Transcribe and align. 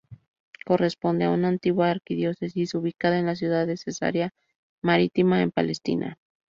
Corresponde 0.65 1.25
a 1.25 1.29
una 1.29 1.47
antigua 1.49 1.91
arquidiócesis 1.91 2.73
ubicada 2.73 3.19
en 3.19 3.27
la 3.27 3.35
ciudad 3.35 3.67
de 3.67 3.77
Cesarea 3.77 4.31
Marítima 4.81 5.43
en 5.43 5.51
Palestina. 5.51 6.17